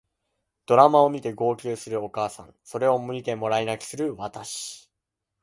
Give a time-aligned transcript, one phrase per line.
[0.65, 4.89] ドラマを見て号泣するお母さんそれを見てもらい泣きする私